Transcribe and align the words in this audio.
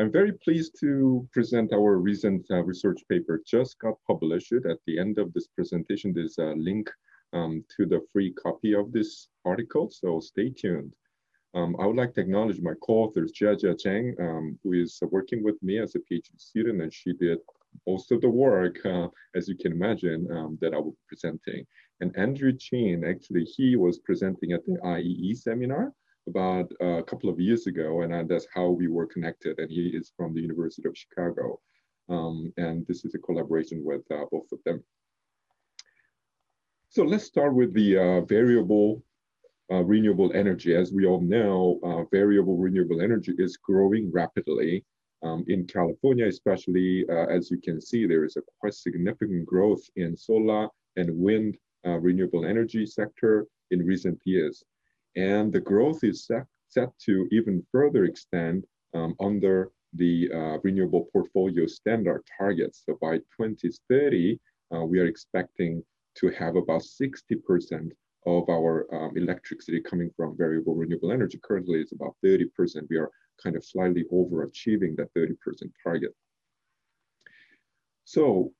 I'm 0.00 0.12
very 0.12 0.32
pleased 0.32 0.76
to 0.78 1.28
present 1.32 1.72
our 1.72 1.98
recent 1.98 2.46
uh, 2.52 2.62
research 2.62 3.00
paper 3.08 3.42
just 3.44 3.80
got 3.80 3.94
published. 4.06 4.52
At 4.52 4.78
the 4.86 4.96
end 4.96 5.18
of 5.18 5.32
this 5.32 5.48
presentation, 5.48 6.12
there's 6.14 6.38
a 6.38 6.54
link 6.56 6.88
um, 7.32 7.64
to 7.76 7.84
the 7.84 8.06
free 8.12 8.32
copy 8.34 8.74
of 8.76 8.92
this 8.92 9.26
article, 9.44 9.90
so 9.90 10.20
stay 10.20 10.50
tuned. 10.50 10.92
Um, 11.54 11.74
I 11.80 11.86
would 11.86 11.96
like 11.96 12.14
to 12.14 12.20
acknowledge 12.20 12.60
my 12.60 12.74
co-authors, 12.86 13.32
Jiajia 13.32 13.74
Zheng, 13.74 14.20
um, 14.20 14.56
who 14.62 14.74
is 14.74 15.00
working 15.10 15.42
with 15.42 15.60
me 15.64 15.80
as 15.80 15.96
a 15.96 15.98
PhD 15.98 16.38
student, 16.38 16.80
and 16.80 16.94
she 16.94 17.12
did 17.14 17.38
most 17.84 18.12
of 18.12 18.20
the 18.20 18.30
work, 18.30 18.78
uh, 18.86 19.08
as 19.34 19.48
you 19.48 19.56
can 19.56 19.72
imagine, 19.72 20.28
um, 20.30 20.58
that 20.60 20.74
I 20.74 20.76
will 20.76 20.92
be 20.92 21.08
presenting. 21.08 21.66
And 22.00 22.16
Andrew 22.16 22.52
Chien, 22.56 23.02
actually, 23.04 23.44
he 23.44 23.74
was 23.74 23.98
presenting 23.98 24.52
at 24.52 24.64
the 24.64 24.78
IEE 24.84 25.36
seminar 25.36 25.92
about 26.28 26.70
uh, 26.80 26.98
a 26.98 27.02
couple 27.02 27.28
of 27.30 27.40
years 27.40 27.66
ago, 27.66 28.02
and 28.02 28.28
that's 28.30 28.46
how 28.54 28.68
we 28.68 28.86
were 28.88 29.06
connected. 29.06 29.58
And 29.58 29.70
he 29.70 29.88
is 29.88 30.12
from 30.16 30.34
the 30.34 30.40
University 30.40 30.86
of 30.88 30.96
Chicago. 30.96 31.60
Um, 32.08 32.52
and 32.56 32.86
this 32.86 33.04
is 33.04 33.14
a 33.14 33.18
collaboration 33.18 33.84
with 33.84 34.04
uh, 34.10 34.24
both 34.30 34.50
of 34.52 34.60
them. 34.64 34.82
So 36.90 37.02
let's 37.04 37.24
start 37.24 37.54
with 37.54 37.74
the 37.74 37.98
uh, 37.98 38.20
variable 38.22 39.02
uh, 39.70 39.84
renewable 39.84 40.32
energy. 40.34 40.74
As 40.74 40.92
we 40.92 41.04
all 41.04 41.20
know, 41.20 41.78
uh, 41.82 42.04
variable 42.10 42.56
renewable 42.56 43.02
energy 43.02 43.34
is 43.38 43.58
growing 43.58 44.10
rapidly. 44.10 44.84
Um, 45.22 45.44
in 45.48 45.66
California, 45.66 46.26
especially, 46.26 47.04
uh, 47.10 47.26
as 47.26 47.50
you 47.50 47.58
can 47.58 47.80
see, 47.80 48.06
there 48.06 48.24
is 48.24 48.36
a 48.36 48.42
quite 48.60 48.74
significant 48.74 49.44
growth 49.46 49.82
in 49.96 50.16
solar 50.16 50.68
and 50.96 51.10
wind 51.18 51.58
uh, 51.86 51.98
renewable 51.98 52.46
energy 52.46 52.86
sector 52.86 53.46
in 53.70 53.84
recent 53.84 54.18
years. 54.24 54.64
And 55.18 55.52
the 55.52 55.60
growth 55.60 56.04
is 56.04 56.26
set, 56.26 56.46
set 56.68 56.96
to 57.06 57.26
even 57.32 57.66
further 57.72 58.04
extend 58.04 58.64
um, 58.94 59.16
under 59.18 59.72
the 59.94 60.30
uh, 60.32 60.58
renewable 60.62 61.08
portfolio 61.12 61.66
standard 61.66 62.22
targets. 62.38 62.84
So 62.86 62.96
by 63.00 63.18
2030, 63.36 64.38
uh, 64.72 64.84
we 64.84 65.00
are 65.00 65.06
expecting 65.06 65.82
to 66.18 66.28
have 66.30 66.54
about 66.54 66.82
60% 66.82 67.90
of 68.26 68.48
our 68.48 68.86
um, 68.94 69.16
electricity 69.16 69.80
coming 69.80 70.10
from 70.16 70.36
variable 70.36 70.76
renewable 70.76 71.10
energy. 71.10 71.40
Currently, 71.42 71.80
it's 71.80 71.92
about 71.92 72.14
30%. 72.24 72.46
We 72.88 72.98
are 72.98 73.10
kind 73.42 73.56
of 73.56 73.64
slightly 73.64 74.04
overachieving 74.12 74.96
that 74.98 75.12
30% 75.14 75.36
target. 75.82 76.14
So 78.04 78.52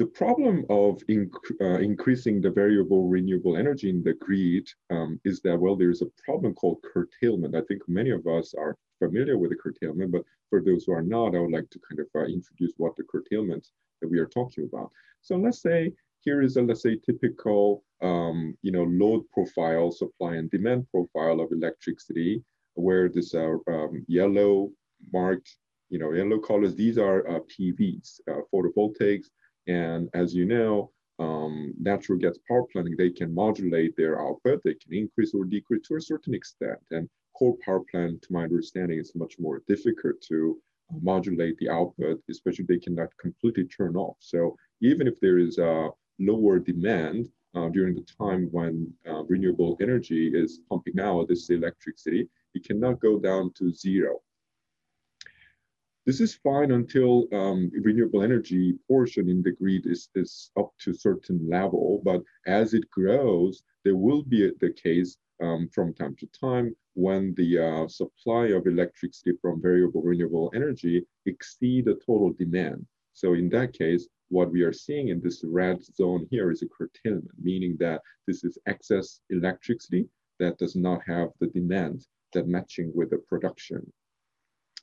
the 0.00 0.06
problem 0.06 0.64
of 0.70 0.96
inc 1.10 1.30
uh, 1.60 1.78
increasing 1.90 2.40
the 2.40 2.50
variable 2.62 3.06
renewable 3.06 3.54
energy 3.54 3.90
in 3.90 4.02
the 4.02 4.14
grid 4.14 4.66
um, 4.88 5.20
is 5.26 5.42
that, 5.42 5.60
well, 5.60 5.76
there's 5.76 6.00
a 6.00 6.12
problem 6.24 6.54
called 6.54 6.78
curtailment. 6.90 7.54
I 7.54 7.60
think 7.68 7.82
many 7.86 8.08
of 8.08 8.26
us 8.26 8.54
are 8.54 8.78
familiar 8.98 9.36
with 9.36 9.50
the 9.50 9.56
curtailment, 9.56 10.10
but 10.10 10.24
for 10.48 10.62
those 10.62 10.84
who 10.84 10.92
are 10.92 11.02
not, 11.16 11.34
I 11.34 11.40
would 11.40 11.52
like 11.52 11.68
to 11.68 11.80
kind 11.86 12.00
of 12.00 12.06
uh, 12.14 12.24
introduce 12.24 12.72
what 12.78 12.96
the 12.96 13.04
curtailment 13.12 13.68
that 14.00 14.10
we 14.10 14.18
are 14.18 14.32
talking 14.38 14.64
about. 14.64 14.90
So 15.20 15.36
let's 15.36 15.60
say 15.60 15.92
here 16.20 16.40
is 16.40 16.56
a, 16.56 16.62
let's 16.62 16.82
say, 16.82 16.96
typical, 16.96 17.84
um, 18.00 18.56
you 18.62 18.72
know, 18.72 18.84
load 18.84 19.24
profile, 19.34 19.90
supply 19.90 20.36
and 20.36 20.50
demand 20.50 20.86
profile 20.90 21.42
of 21.42 21.52
electricity, 21.52 22.42
where 22.72 23.10
this 23.10 23.34
uh, 23.34 23.56
um, 23.68 24.02
yellow 24.08 24.70
marked, 25.12 25.58
you 25.90 25.98
know, 25.98 26.12
yellow 26.12 26.38
colors, 26.38 26.74
these 26.74 26.96
are 26.96 27.28
uh, 27.28 27.40
PVs, 27.52 28.20
uh, 28.30 28.40
photovoltaics. 28.50 29.26
And 29.70 30.10
as 30.14 30.34
you 30.34 30.46
know, 30.46 30.90
um, 31.20 31.74
natural 31.78 32.18
gas 32.18 32.36
power 32.48 32.64
planting, 32.72 32.96
they 32.96 33.10
can 33.10 33.32
modulate 33.32 33.94
their 33.96 34.20
output, 34.20 34.62
they 34.64 34.74
can 34.74 34.92
increase 34.92 35.32
or 35.34 35.44
decrease 35.44 35.86
to 35.86 35.96
a 35.96 36.00
certain 36.00 36.34
extent. 36.34 36.80
And 36.90 37.08
coal 37.38 37.56
power 37.64 37.82
plant, 37.90 38.22
to 38.22 38.32
my 38.32 38.44
understanding, 38.44 38.98
is 38.98 39.14
much 39.14 39.34
more 39.38 39.62
difficult 39.68 40.20
to 40.28 40.58
modulate 41.02 41.56
the 41.58 41.68
output, 41.68 42.20
especially 42.28 42.64
they 42.64 42.78
cannot 42.78 43.16
completely 43.18 43.64
turn 43.64 43.94
off. 43.96 44.16
So 44.18 44.56
even 44.80 45.06
if 45.06 45.20
there 45.20 45.38
is 45.38 45.58
a 45.58 45.90
lower 46.18 46.58
demand 46.58 47.30
uh, 47.54 47.68
during 47.68 47.94
the 47.94 48.06
time 48.20 48.48
when 48.50 48.92
uh, 49.08 49.22
renewable 49.24 49.76
energy 49.80 50.32
is 50.34 50.60
pumping 50.68 50.98
out 50.98 51.28
this 51.28 51.48
electricity, 51.50 52.28
it 52.54 52.64
cannot 52.64 53.00
go 53.00 53.18
down 53.18 53.52
to 53.58 53.72
zero. 53.72 54.20
This 56.10 56.20
is 56.20 56.34
fine 56.34 56.72
until 56.72 57.28
um, 57.32 57.70
renewable 57.72 58.24
energy 58.24 58.74
portion 58.88 59.28
in 59.28 59.42
the 59.42 59.52
grid 59.52 59.86
is, 59.86 60.08
is 60.16 60.50
up 60.58 60.72
to 60.80 60.92
certain 60.92 61.48
level, 61.48 62.02
but 62.04 62.20
as 62.48 62.74
it 62.74 62.90
grows, 62.90 63.62
there 63.84 63.94
will 63.94 64.24
be 64.24 64.50
the 64.58 64.72
case 64.72 65.16
um, 65.40 65.68
from 65.72 65.94
time 65.94 66.16
to 66.16 66.26
time 66.26 66.74
when 66.94 67.32
the 67.36 67.60
uh, 67.60 67.86
supply 67.86 68.46
of 68.46 68.66
electricity 68.66 69.34
from 69.40 69.62
variable 69.62 70.02
renewable 70.02 70.50
energy 70.52 71.06
exceed 71.26 71.84
the 71.84 71.94
total 72.04 72.32
demand. 72.32 72.84
So 73.12 73.34
in 73.34 73.48
that 73.50 73.72
case, 73.72 74.08
what 74.30 74.50
we 74.50 74.62
are 74.62 74.72
seeing 74.72 75.10
in 75.10 75.20
this 75.20 75.44
red 75.44 75.80
zone 75.94 76.26
here 76.28 76.50
is 76.50 76.62
a 76.62 76.68
curtailment, 76.76 77.30
meaning 77.40 77.76
that 77.78 78.02
this 78.26 78.42
is 78.42 78.58
excess 78.66 79.20
electricity 79.30 80.08
that 80.40 80.58
does 80.58 80.74
not 80.74 81.02
have 81.06 81.28
the 81.38 81.46
demand 81.46 82.04
that 82.32 82.48
matching 82.48 82.90
with 82.96 83.10
the 83.10 83.18
production. 83.18 83.92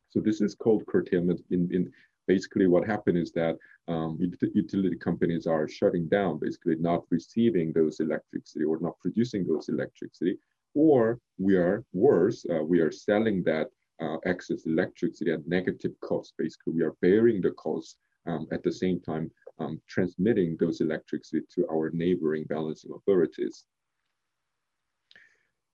So 0.09 0.19
this 0.19 0.41
is 0.41 0.55
called 0.55 0.85
curtailment. 0.87 1.41
In, 1.51 1.69
in 1.73 1.91
basically 2.27 2.67
what 2.67 2.85
happened 2.85 3.17
is 3.17 3.31
that 3.33 3.57
um, 3.87 4.19
utility 4.53 4.97
companies 4.97 5.47
are 5.47 5.67
shutting 5.67 6.07
down, 6.07 6.39
basically 6.39 6.75
not 6.75 7.03
receiving 7.09 7.71
those 7.71 7.99
electricity 7.99 8.65
or 8.65 8.79
not 8.81 8.99
producing 8.99 9.45
those 9.47 9.69
electricity, 9.69 10.37
or 10.75 11.19
we 11.37 11.55
are 11.55 11.83
worse, 11.93 12.45
uh, 12.53 12.63
we 12.63 12.79
are 12.79 12.91
selling 12.91 13.43
that 13.43 13.67
uh, 14.01 14.17
excess 14.25 14.65
electricity 14.65 15.31
at 15.31 15.47
negative 15.47 15.93
cost. 16.01 16.33
Basically, 16.37 16.73
we 16.73 16.83
are 16.83 16.95
bearing 17.01 17.41
the 17.41 17.51
cost 17.51 17.97
um, 18.27 18.47
at 18.51 18.61
the 18.63 18.71
same 18.71 18.99
time 18.99 19.31
um, 19.59 19.81
transmitting 19.87 20.55
those 20.59 20.81
electricity 20.81 21.41
to 21.55 21.67
our 21.71 21.89
neighboring 21.91 22.43
balancing 22.43 22.91
authorities. 22.93 23.65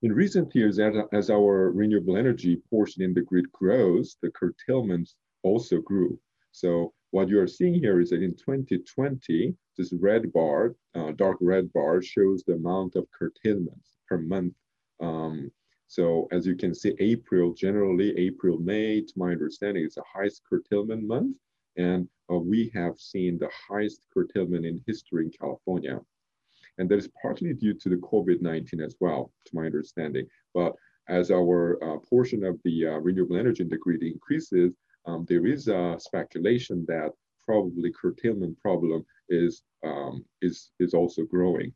In 0.03 0.11
recent 0.11 0.53
years, 0.53 0.79
as 0.79 1.29
our 1.29 1.71
renewable 1.71 2.17
energy 2.17 2.57
portion 2.69 3.03
in 3.03 3.13
the 3.13 3.21
grid 3.21 3.49
grows, 3.53 4.17
the 4.21 4.31
curtailment 4.31 5.09
also 5.43 5.79
grew. 5.79 6.19
So 6.51 6.93
what 7.11 7.29
you 7.29 7.39
are 7.39 7.47
seeing 7.47 7.75
here 7.75 8.01
is 8.01 8.09
that 8.09 8.21
in 8.21 8.35
2020, 8.35 9.55
this 9.77 9.93
red 9.93 10.33
bar, 10.33 10.75
uh, 10.93 11.13
dark 11.13 11.37
red 11.39 11.71
bar, 11.71 12.01
shows 12.01 12.43
the 12.43 12.55
amount 12.55 12.97
of 12.97 13.07
curtailments 13.11 13.97
per 14.09 14.17
month. 14.17 14.53
Um, 14.99 15.49
so 15.87 16.27
as 16.33 16.45
you 16.45 16.57
can 16.57 16.75
see, 16.75 16.93
April, 16.99 17.53
generally 17.53 18.13
April, 18.17 18.57
May, 18.57 18.99
to 18.99 19.13
my 19.15 19.31
understanding, 19.31 19.85
is 19.85 19.95
the 19.95 20.03
highest 20.13 20.41
curtailment 20.49 21.03
month. 21.03 21.37
And 21.77 22.09
uh, 22.29 22.39
we 22.39 22.69
have 22.75 22.99
seen 22.99 23.37
the 23.37 23.49
highest 23.69 24.05
curtailment 24.13 24.65
in 24.65 24.83
history 24.85 25.23
in 25.23 25.31
California. 25.31 26.01
And 26.77 26.89
that 26.89 26.97
is 26.97 27.09
partly 27.21 27.53
due 27.53 27.73
to 27.75 27.89
the 27.89 27.97
COVID-19 27.97 28.83
as 28.83 28.95
well, 28.99 29.31
to 29.45 29.55
my 29.55 29.65
understanding. 29.65 30.27
But 30.53 30.73
as 31.07 31.31
our 31.31 31.77
uh, 31.83 31.97
portion 31.99 32.43
of 32.43 32.59
the 32.63 32.87
uh, 32.87 32.97
renewable 32.97 33.37
energy 33.37 33.63
in 33.63 33.69
the 33.69 33.77
grid 33.77 34.03
increases, 34.03 34.73
um, 35.05 35.25
there 35.27 35.45
is 35.45 35.67
a 35.67 35.97
speculation 35.99 36.85
that 36.87 37.11
probably 37.45 37.91
curtailment 37.91 38.57
problem 38.59 39.05
is, 39.29 39.63
um, 39.85 40.23
is, 40.41 40.71
is 40.79 40.93
also 40.93 41.23
growing. 41.23 41.73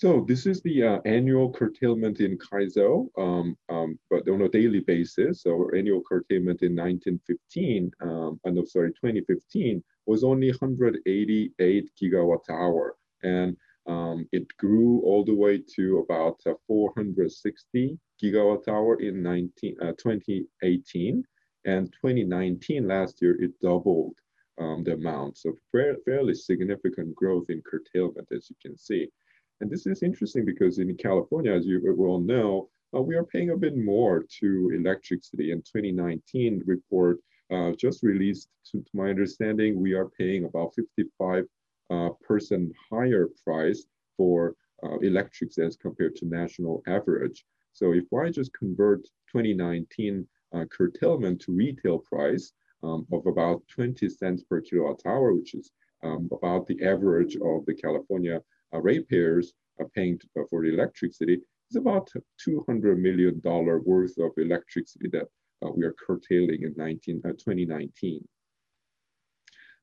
So 0.00 0.24
this 0.28 0.46
is 0.46 0.62
the 0.62 0.84
uh, 0.84 1.00
annual 1.06 1.50
curtailment 1.50 2.20
in 2.20 2.38
CAISO, 2.38 3.08
um, 3.18 3.56
um, 3.68 3.98
but 4.08 4.28
on 4.28 4.42
a 4.42 4.48
daily 4.48 4.78
basis. 4.78 5.42
So 5.42 5.68
annual 5.76 6.02
curtailment 6.08 6.62
in 6.62 6.76
1915, 6.76 7.90
um, 8.00 8.38
uh, 8.46 8.50
no, 8.50 8.64
sorry, 8.64 8.90
2015 8.90 9.82
was 10.06 10.22
only 10.22 10.52
188 10.52 11.90
gigawatt 12.00 12.48
hour. 12.48 12.94
And 13.24 13.56
um, 13.88 14.28
it 14.30 14.46
grew 14.58 15.00
all 15.00 15.24
the 15.24 15.34
way 15.34 15.60
to 15.74 16.06
about 16.08 16.38
uh, 16.46 16.54
460 16.68 17.98
gigawatt 18.22 18.68
hour 18.68 19.00
in 19.00 19.20
19, 19.20 19.78
uh, 19.82 19.94
2018. 19.98 21.24
And 21.64 21.92
2019, 21.92 22.86
last 22.86 23.20
year, 23.20 23.34
it 23.42 23.50
doubled 23.60 24.14
um, 24.60 24.84
the 24.84 24.92
amount. 24.92 25.38
So 25.38 25.58
fairly 25.72 26.34
significant 26.34 27.16
growth 27.16 27.46
in 27.50 27.62
curtailment, 27.68 28.28
as 28.30 28.48
you 28.48 28.54
can 28.62 28.78
see. 28.78 29.10
And 29.60 29.70
this 29.70 29.86
is 29.86 30.02
interesting 30.02 30.44
because 30.44 30.78
in 30.78 30.94
California, 30.96 31.52
as 31.52 31.66
you 31.66 31.94
will 31.96 32.20
know, 32.20 32.68
uh, 32.94 33.02
we 33.02 33.16
are 33.16 33.24
paying 33.24 33.50
a 33.50 33.56
bit 33.56 33.76
more 33.76 34.24
to 34.40 34.72
electricity. 34.74 35.50
In 35.50 35.58
2019 35.62 36.62
report 36.64 37.18
uh, 37.50 37.72
just 37.72 38.02
released, 38.02 38.48
to, 38.70 38.80
to, 38.80 38.90
my 38.94 39.08
understanding, 39.08 39.80
we 39.80 39.94
are 39.94 40.08
paying 40.08 40.44
about 40.44 40.74
55 40.74 41.44
uh, 41.90 42.10
percent 42.22 42.72
higher 42.90 43.28
price 43.44 43.84
for 44.16 44.54
uh, 44.82 44.98
electrics 44.98 45.58
as 45.58 45.76
compared 45.76 46.14
to 46.16 46.26
national 46.26 46.82
average. 46.86 47.44
So 47.72 47.92
if 47.92 48.04
I 48.12 48.30
just 48.30 48.52
convert 48.52 49.04
2019 49.32 50.26
uh, 50.54 50.64
curtailment 50.66 51.40
to 51.42 51.52
retail 51.52 51.98
price 51.98 52.52
um, 52.82 53.06
of 53.12 53.26
about 53.26 53.62
20 53.68 54.08
cents 54.08 54.44
per 54.44 54.60
kilowatt 54.60 55.00
hour, 55.04 55.34
which 55.34 55.54
is 55.54 55.72
um, 56.02 56.28
about 56.32 56.66
the 56.66 56.82
average 56.84 57.36
of 57.36 57.66
the 57.66 57.74
California 57.74 58.40
uh, 58.74 58.80
ratepayers 58.80 59.52
are 59.78 59.88
paying 59.88 60.18
uh, 60.38 60.42
for 60.50 60.64
electricity, 60.64 61.40
It's 61.68 61.76
about 61.76 62.10
$200 62.46 62.98
million 62.98 63.40
worth 63.42 64.18
of 64.18 64.32
electricity 64.36 65.08
that 65.12 65.28
uh, 65.64 65.70
we 65.74 65.84
are 65.84 65.94
curtailing 66.06 66.62
in 66.62 66.74
19, 66.76 67.22
uh, 67.24 67.30
2019. 67.30 68.26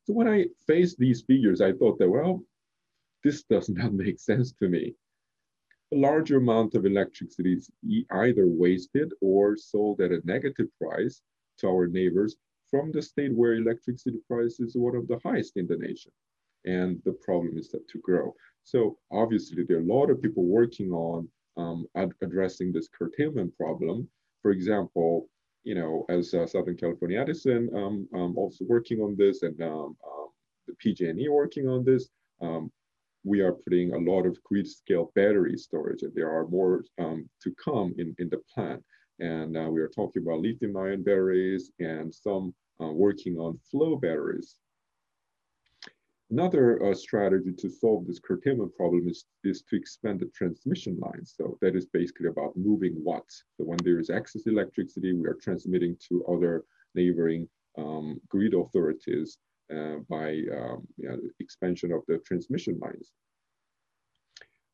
So 0.04 0.14
when 0.14 0.28
I 0.28 0.46
faced 0.68 0.98
these 0.98 1.24
figures, 1.24 1.62
I 1.62 1.74
thought 1.74 1.98
that, 2.00 2.10
well, 2.10 2.44
this 3.24 3.44
does 3.44 3.70
not 3.80 3.94
make 3.94 4.20
sense 4.20 4.54
to 4.54 4.70
me. 4.70 4.96
A 5.94 5.98
larger 5.98 6.38
amount 6.38 6.76
of 6.76 6.86
electricity 6.86 7.54
is 7.54 7.70
either 8.12 8.48
wasted 8.48 9.12
or 9.22 9.56
sold 9.56 10.02
at 10.02 10.12
a 10.12 10.22
negative 10.26 10.68
price 10.82 11.22
to 11.60 11.68
our 11.68 11.88
neighbors 11.88 12.36
from 12.70 12.92
the 12.92 13.02
state 13.02 13.34
where 13.34 13.54
electricity 13.54 14.18
price 14.28 14.60
is 14.60 14.76
one 14.76 14.96
of 14.96 15.08
the 15.08 15.20
highest 15.24 15.58
in 15.58 15.68
the 15.68 15.78
nation. 15.78 16.12
And 16.66 17.02
the 17.06 17.14
problem 17.14 17.58
is 17.58 17.70
that 17.70 17.88
to 17.90 18.00
grow. 18.00 18.34
So 18.66 18.98
obviously 19.12 19.64
there 19.64 19.78
are 19.78 19.82
a 19.82 19.94
lot 19.94 20.10
of 20.10 20.22
people 20.22 20.44
working 20.44 20.92
on 20.92 21.30
um, 21.56 21.86
ad 21.96 22.12
addressing 22.22 22.74
this 22.74 22.90
curtailment 22.90 23.56
problem. 23.56 24.10
For 24.42 24.52
example, 24.52 25.30
you 25.64 25.76
know, 25.76 26.06
as 26.10 26.34
uh, 26.34 26.48
Southern 26.48 26.76
California 26.76 27.20
Edison 27.20 27.70
um, 27.76 28.08
um, 28.14 28.38
also 28.38 28.66
working 28.66 29.00
on 29.02 29.16
this 29.16 29.44
and 29.44 29.60
um, 29.62 29.96
um, 30.06 30.28
the 30.68 30.74
PG&E 30.80 31.30
working 31.30 31.68
on 31.68 31.86
this, 31.86 32.10
um, 32.42 32.72
we 33.24 33.40
are 33.42 33.54
putting 33.54 33.94
a 33.94 33.98
lot 33.98 34.26
of 34.26 34.42
grid 34.44 34.68
scale 34.68 35.12
battery 35.16 35.58
storage 35.58 36.02
and 36.02 36.14
there 36.16 36.32
are 36.32 36.48
more 36.48 36.84
to 36.98 37.56
come 37.64 37.94
in, 38.00 38.16
in 38.18 38.30
the 38.30 38.42
plan. 38.52 38.84
And 39.20 39.56
uh, 39.56 39.70
we 39.70 39.80
are 39.80 39.90
talking 39.90 40.24
about 40.24 40.42
lithium 40.42 40.76
ion 40.76 41.04
batteries 41.04 41.72
and 41.80 42.14
some 42.14 42.54
uh, 42.82 42.88
working 42.88 43.38
on 43.38 43.60
flow 43.70 43.96
batteries. 43.96 44.56
Another 46.32 46.84
uh, 46.84 46.96
strategy 46.96 47.54
to 47.54 47.70
solve 47.70 48.08
this 48.08 48.20
curtailment 48.20 48.76
problem 48.76 49.08
is, 49.08 49.26
is 49.44 49.62
to 49.70 49.76
expand 49.76 50.20
the 50.20 50.32
transmission 50.36 50.98
lines. 51.00 51.36
So 51.38 51.58
that 51.62 51.76
is 51.76 51.86
basically 51.86 52.28
about 52.28 52.58
moving 52.58 52.96
watts. 52.98 53.44
So 53.58 53.64
when 53.64 53.78
there 53.84 54.00
is 54.00 54.10
excess 54.10 54.48
electricity, 54.48 55.14
we 55.14 55.28
are 55.28 55.38
transmitting 55.40 55.96
to 56.10 56.26
other 56.26 56.64
neighboring 56.96 57.48
um, 57.78 58.20
grid 58.28 58.56
authorities 58.56 59.38
uh, 59.72 59.98
by 60.10 60.42
um, 60.52 60.88
expansion 61.40 61.92
of 61.92 62.02
the 62.08 62.18
transmission 62.20 62.80
lines. 62.80 63.12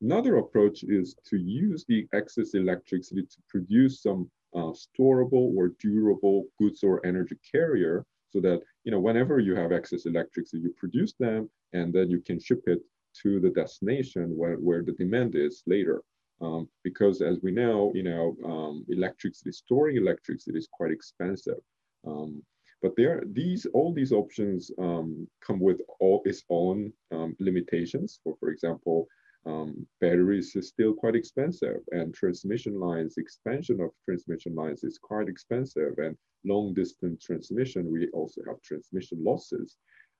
Another 0.01 0.37
approach 0.37 0.83
is 0.83 1.15
to 1.27 1.37
use 1.37 1.85
the 1.87 2.07
excess 2.13 2.53
electricity 2.53 3.23
to 3.23 3.37
produce 3.49 4.01
some 4.01 4.29
uh, 4.55 4.71
storable 4.71 5.55
or 5.55 5.73
durable 5.79 6.45
goods 6.57 6.83
or 6.83 7.05
energy 7.05 7.35
carrier 7.51 8.05
so 8.29 8.39
that 8.39 8.61
you 8.83 8.91
know 8.91 8.99
whenever 8.99 9.39
you 9.39 9.55
have 9.55 9.71
excess 9.71 10.05
electricity, 10.05 10.63
you 10.63 10.73
produce 10.77 11.13
them 11.19 11.49
and 11.73 11.93
then 11.93 12.09
you 12.09 12.19
can 12.21 12.39
ship 12.39 12.61
it 12.67 12.79
to 13.21 13.39
the 13.39 13.49
destination 13.49 14.35
where, 14.37 14.55
where 14.55 14.83
the 14.83 14.93
demand 14.93 15.35
is 15.35 15.63
later. 15.67 16.01
Um, 16.41 16.67
because 16.83 17.21
as 17.21 17.37
we 17.43 17.51
know, 17.51 17.91
you 17.93 18.03
know, 18.03 18.35
um, 18.45 18.85
electricity, 18.89 19.51
storing 19.51 19.97
electricity 19.97 20.57
is 20.57 20.67
quite 20.71 20.91
expensive. 20.91 21.59
Um, 22.07 22.41
but 22.81 22.93
there, 22.97 23.21
these 23.31 23.67
all 23.73 23.93
these 23.93 24.11
options 24.11 24.71
um, 24.79 25.27
come 25.45 25.59
with 25.59 25.81
all 25.99 26.23
its 26.25 26.43
own 26.49 26.91
um, 27.11 27.35
limitations. 27.39 28.19
For 28.23 28.35
for 28.39 28.49
example, 28.49 29.07
um, 29.45 29.87
batteries 29.99 30.55
is 30.55 30.67
still 30.67 30.93
quite 30.93 31.15
expensive 31.15 31.77
and 31.91 32.13
transmission 32.13 32.79
lines, 32.79 33.17
expansion 33.17 33.81
of 33.81 33.89
transmission 34.05 34.53
lines 34.55 34.83
is 34.83 34.99
quite 35.01 35.27
expensive 35.27 35.97
and 35.97 36.15
long 36.45 36.73
distance 36.73 37.23
transmission, 37.23 37.91
we 37.91 38.07
also 38.09 38.41
have 38.47 38.61
transmission 38.61 39.23
losses. 39.23 39.77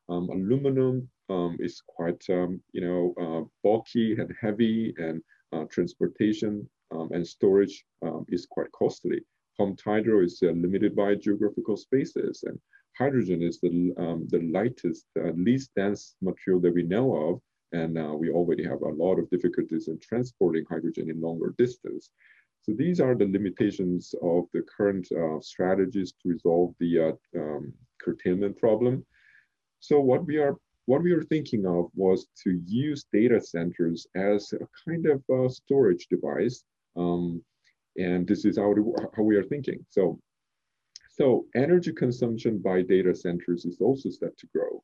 Um, 0.10 0.30
aluminum 0.30 1.08
um, 1.30 1.58
is 1.60 1.82
quite, 1.88 2.24
um, 2.30 2.62
you 2.74 2.82
know, 2.82 3.14
uh, 3.22 3.48
bulky 3.64 4.14
and 4.14 4.34
heavy 4.40 4.94
and 4.98 5.22
uh, 5.54 5.66
transportation 5.66 6.68
um, 6.92 7.10
and 7.12 7.26
storage 7.26 7.86
um, 8.02 8.26
is 8.30 8.46
quite 8.46 8.72
costly. 8.72 9.22
Pumped 9.58 9.82
hydro 9.82 10.24
is 10.24 10.42
uh, 10.44 10.48
limited 10.48 10.96
by 10.96 11.16
geographical 11.16 11.78
spaces 11.78 12.44
and 12.46 12.60
hydrogen 12.98 13.42
is 13.42 13.60
the, 13.62 13.94
the 14.30 14.50
lightest, 14.52 15.06
uh, 15.20 15.32
least 15.36 15.72
dense 15.76 16.16
material 16.22 16.60
that 16.62 16.74
we 16.74 16.84
know 16.84 17.16
of 17.16 17.42
and 17.72 17.98
uh, 17.98 18.14
we 18.14 18.30
already 18.30 18.64
have 18.64 18.82
a 18.82 18.90
lot 18.90 19.18
of 19.20 19.30
difficulties 19.30 19.88
in 19.88 20.00
transporting 20.00 20.66
hydrogen 20.70 21.10
in 21.10 21.22
longer 21.22 21.54
distance. 21.58 22.12
So 22.64 22.74
these 22.74 23.00
are 23.00 23.16
the 23.16 23.26
limitations 23.26 24.14
of 24.22 24.46
the 24.54 24.62
current 24.62 25.08
uh, 25.12 25.40
strategies 25.42 26.14
to 26.22 26.30
resolve 26.30 26.76
the 26.80 27.00
uh, 27.00 27.40
um, 27.40 27.74
curtailment 28.00 28.58
problem. 28.58 29.06
So 29.80 30.00
what 30.00 30.26
we 30.26 30.38
are 30.38 30.56
what 30.86 31.04
we 31.04 31.12
are 31.12 31.24
thinking 31.24 31.66
of 31.66 31.90
was 31.96 32.28
to 32.44 32.60
use 32.66 33.06
data 33.14 33.40
centers 33.40 34.08
as 34.16 34.54
a 34.54 34.68
kind 34.84 35.06
of 35.06 35.24
a 35.30 35.50
storage 35.50 36.08
device. 36.08 36.64
Um, 36.96 37.44
and 37.98 38.28
this 38.28 38.46
is 38.46 38.58
how, 38.58 38.74
how 39.16 39.24
we 39.24 39.36
are 39.36 39.44
thinking. 39.44 39.86
So, 39.90 40.20
so 41.10 41.46
energy 41.56 41.94
consumption 41.94 42.58
by 42.58 42.82
data 42.82 43.14
centers 43.16 43.66
is 43.66 43.80
also 43.80 44.10
set 44.10 44.38
to 44.38 44.48
grow. 44.54 44.84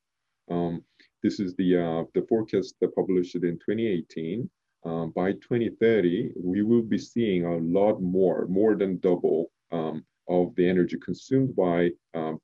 Um, 0.49 0.83
this 1.23 1.39
is 1.39 1.55
the, 1.55 1.77
uh, 1.77 2.03
the 2.13 2.25
forecast 2.27 2.75
that 2.81 2.95
published 2.95 3.35
in 3.35 3.41
2018. 3.41 4.49
Um, 4.85 5.11
by 5.15 5.33
2030, 5.33 6.31
we 6.41 6.61
will 6.61 6.83
be 6.83 6.97
seeing 6.97 7.45
a 7.45 7.57
lot 7.57 8.01
more, 8.01 8.45
more 8.47 8.75
than 8.75 8.99
double 8.99 9.51
um, 9.71 10.05
of 10.29 10.55
the 10.55 10.67
energy 10.67 10.97
consumed 11.03 11.55
by 11.55 11.89
um, 12.13 12.39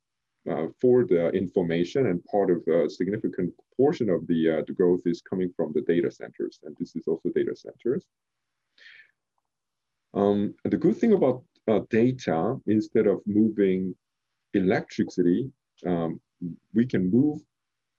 uh, 0.49 0.67
for 0.81 1.05
the 1.05 1.29
information 1.29 2.07
and 2.07 2.23
part 2.25 2.49
of 2.51 2.67
a 2.67 2.89
significant 2.89 3.53
portion 3.77 4.09
of 4.09 4.27
the, 4.27 4.49
uh, 4.49 4.61
the 4.67 4.73
growth 4.73 5.01
is 5.05 5.21
coming 5.21 5.51
from 5.55 5.71
the 5.73 5.81
data 5.81 6.11
centers. 6.11 6.59
And 6.63 6.75
this 6.79 6.95
is 6.95 7.07
also 7.07 7.29
data 7.33 7.55
centers. 7.55 8.05
Um, 10.13 10.53
the 10.65 10.77
good 10.77 10.97
thing 10.97 11.13
about 11.13 11.43
uh, 11.67 11.79
data, 11.89 12.57
instead 12.67 13.07
of 13.07 13.21
moving 13.25 13.95
electricity, 14.53 15.49
um, 15.85 16.19
we 16.73 16.85
can 16.85 17.09
move 17.09 17.41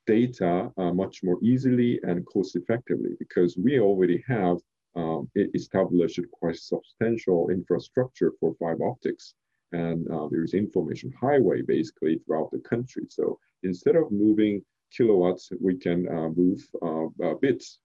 data 0.07 0.71
uh, 0.77 0.93
much 0.93 1.23
more 1.23 1.39
easily 1.43 2.01
and 2.03 2.27
cost 2.27 2.57
effectively 2.57 3.11
because 3.19 3.57
we 3.57 3.81
already 3.81 4.23
have 4.27 4.59
um, 4.97 5.29
established 5.55 6.21
quite 6.33 6.57
substantial 6.57 7.51
infrastructure 7.51 8.33
for 8.39 8.55
fiber 8.61 8.87
optics. 8.87 9.35
And 9.73 10.09
uh, 10.11 10.29
there's 10.31 10.55
information 10.55 11.13
highway 11.21 11.63
basically 11.63 12.19
throughout 12.19 12.51
the 12.53 12.61
country. 12.61 13.05
So 13.09 13.39
instead 13.65 13.97
of 13.97 14.13
moving 14.13 14.63
kilowatts, 14.97 15.51
we 15.61 15.77
can 15.77 16.09
uh, 16.09 16.29
move 16.29 16.67
uh, 16.81 17.07
uh, 17.25 17.35
bits. 17.41 17.81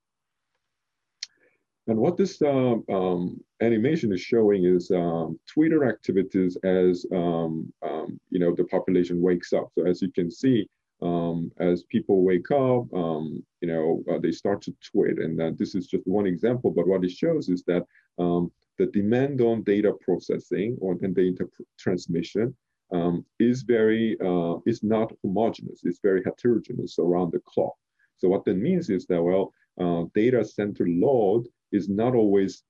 And 1.87 1.97
what 1.97 2.17
this 2.17 2.39
uh, 2.39 2.75
um, 2.87 3.41
animation 3.61 4.13
is 4.13 4.21
showing 4.21 4.63
is 4.65 4.91
um, 4.91 5.39
Twitter 5.51 5.89
activities 5.89 6.55
as 6.63 7.03
um, 7.11 7.73
um, 7.81 8.19
you 8.29 8.39
know 8.39 8.53
the 8.53 8.65
population 8.65 9.19
wakes 9.19 9.53
up. 9.53 9.69
So 9.73 9.87
as 9.87 9.99
you 9.99 10.11
can 10.11 10.29
see, 10.29 10.69
um, 11.01 11.51
as 11.59 11.83
people 11.83 12.23
wake 12.23 12.51
up, 12.51 12.85
um, 12.93 13.43
you 13.61 13.67
know, 13.67 14.03
uh, 14.11 14.17
they 14.19 14.31
start 14.31 14.61
to 14.63 14.75
tweet. 14.83 15.19
And 15.19 15.41
uh, 15.41 15.51
this 15.55 15.75
is 15.75 15.87
just 15.87 16.05
one 16.05 16.27
example, 16.27 16.71
but 16.71 16.87
what 16.87 17.03
it 17.03 17.11
shows 17.11 17.49
is 17.49 17.63
that 17.63 17.85
um, 18.17 18.51
the 18.77 18.87
demand 18.87 19.41
on 19.41 19.63
data 19.63 19.93
processing 20.01 20.77
or 20.81 20.97
and 21.01 21.15
data 21.15 21.47
transmission 21.77 22.55
um, 22.91 23.25
is 23.39 23.61
very, 23.61 24.17
uh, 24.25 24.55
is 24.65 24.83
not 24.83 25.13
homogeneous. 25.23 25.81
It's 25.83 25.99
very 26.01 26.23
heterogeneous 26.23 26.97
around 26.99 27.31
the 27.31 27.41
clock. 27.45 27.75
So 28.17 28.27
what 28.27 28.45
that 28.45 28.55
means 28.55 28.89
is 28.89 29.05
that, 29.07 29.21
well, 29.21 29.53
uh, 29.79 30.05
data 30.13 30.43
center 30.43 30.85
load 30.87 31.47
is 31.71 31.87
not 31.87 32.15
always, 32.15 32.63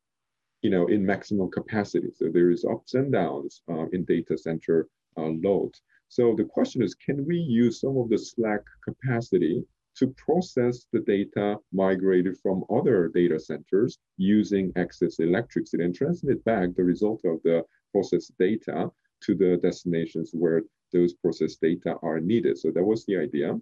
you 0.61 0.69
know, 0.69 0.87
in 0.87 1.05
maximum 1.05 1.49
capacity. 1.49 2.09
So 2.15 2.29
there 2.29 2.51
is 2.51 2.65
ups 2.65 2.93
and 2.93 3.11
downs 3.11 3.61
uh, 3.71 3.87
in 3.91 4.03
data 4.03 4.37
center 4.37 4.87
uh, 5.17 5.31
load. 5.41 5.73
So 6.09 6.33
the 6.35 6.43
question 6.43 6.81
is, 6.81 6.95
can 6.95 7.25
we 7.25 7.37
use 7.37 7.79
some 7.79 7.97
of 7.97 8.09
the 8.09 8.17
slack 8.17 8.61
capacity 8.83 9.63
to 9.95 10.07
process 10.17 10.87
the 10.91 11.01
data 11.01 11.57
migrated 11.71 12.37
from 12.37 12.63
other 12.69 13.09
data 13.13 13.39
centers 13.39 13.99
using 14.17 14.71
excess 14.75 15.19
electricity 15.19 15.83
and 15.83 15.93
transmit 15.93 16.43
back 16.45 16.69
the 16.75 16.83
result 16.83 17.21
of 17.25 17.39
the 17.43 17.63
processed 17.91 18.31
data 18.39 18.89
to 19.21 19.35
the 19.35 19.57
destinations 19.61 20.31
where 20.33 20.63
those 20.93 21.13
processed 21.13 21.61
data 21.61 21.95
are 22.01 22.19
needed. 22.19 22.57
So 22.57 22.71
that 22.71 22.83
was 22.83 23.05
the 23.05 23.17
idea. 23.17 23.59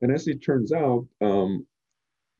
And 0.00 0.10
as 0.10 0.26
it 0.26 0.42
turns 0.42 0.72
out, 0.72 1.06
um, 1.20 1.64